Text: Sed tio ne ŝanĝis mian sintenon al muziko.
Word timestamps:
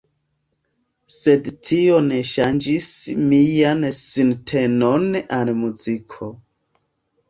Sed 1.15 1.49
tio 1.69 1.99
ne 2.07 2.23
ŝanĝis 2.31 2.89
mian 3.29 3.89
sintenon 4.01 5.11
al 5.41 5.57
muziko. 5.65 6.37